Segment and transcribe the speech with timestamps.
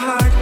[0.00, 0.33] heart.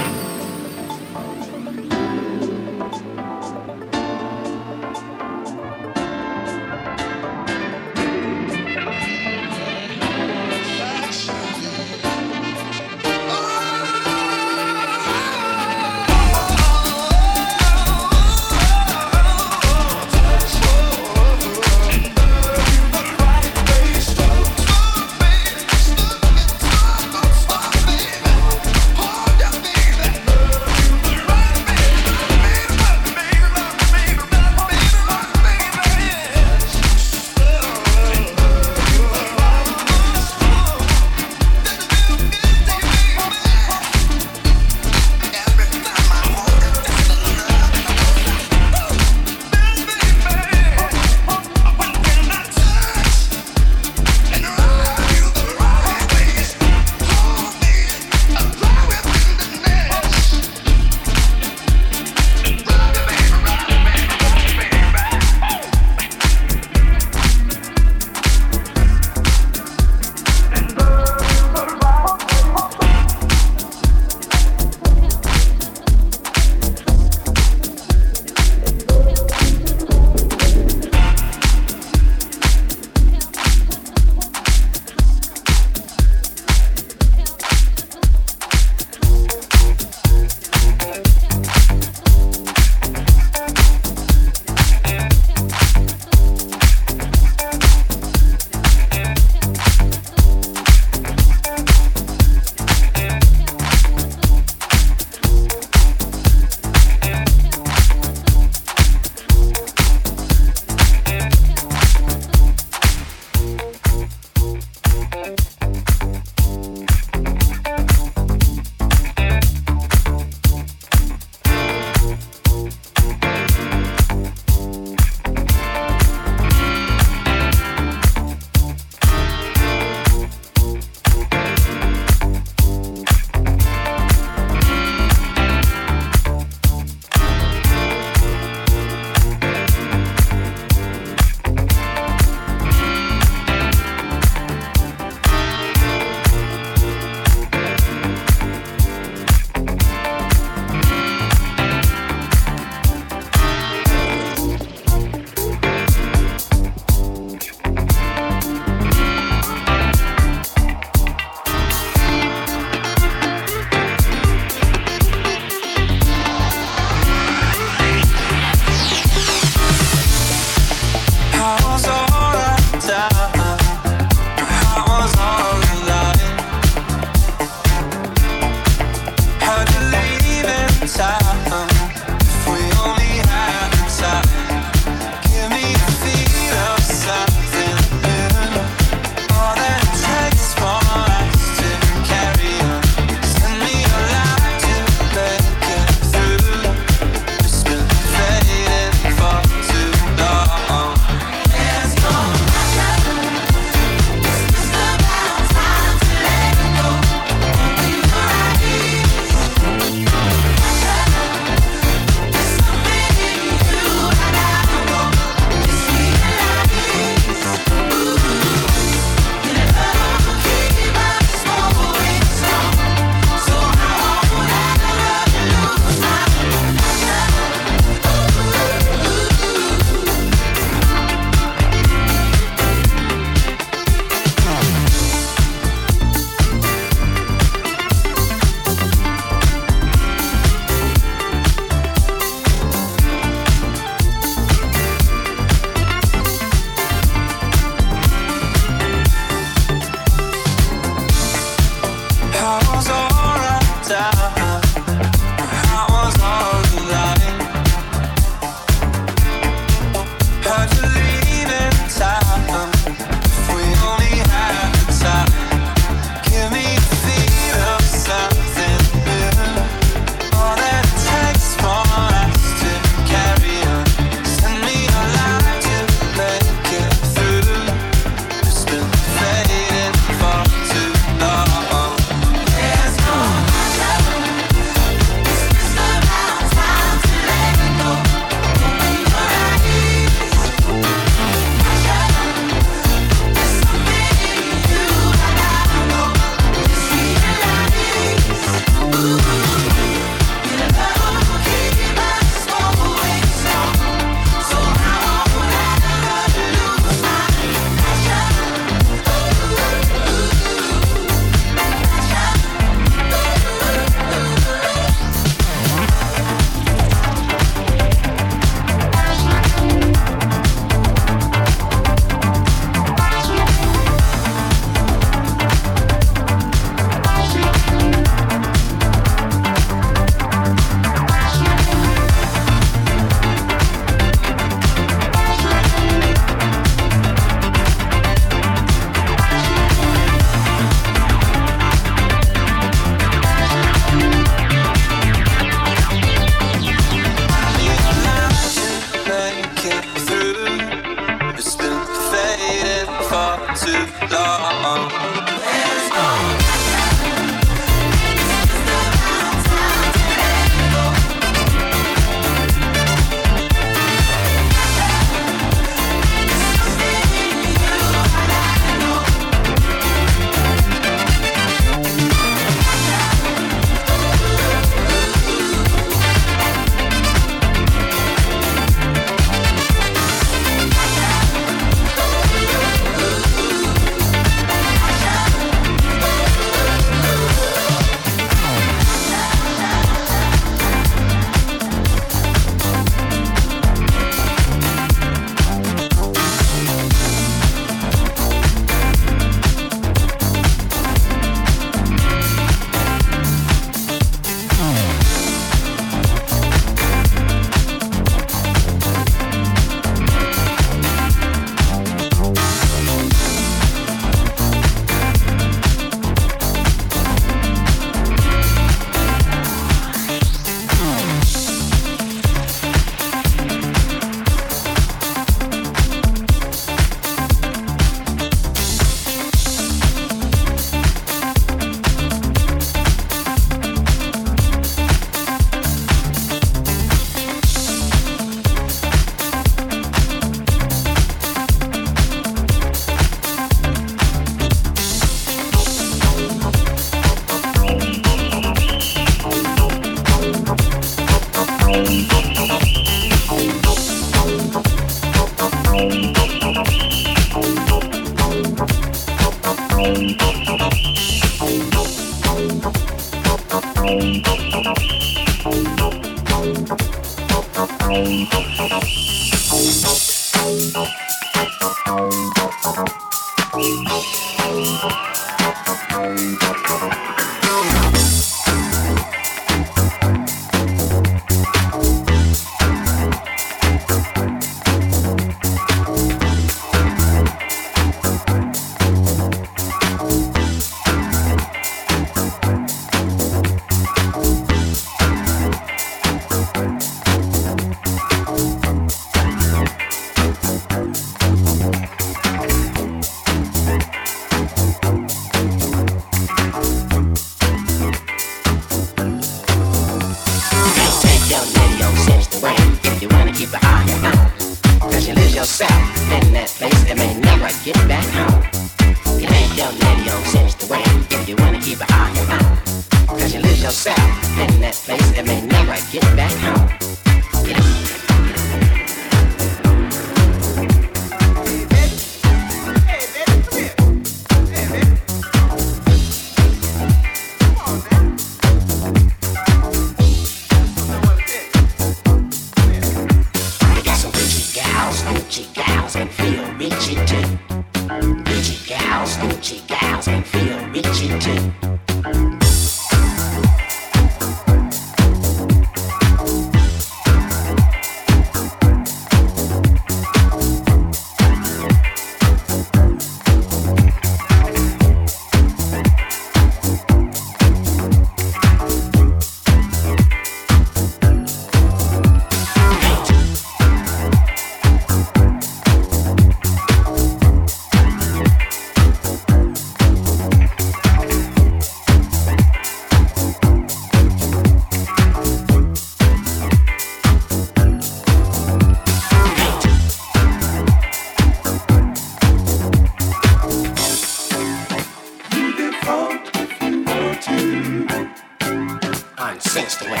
[599.30, 600.00] I sense the way.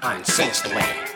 [0.00, 1.07] I sense the way.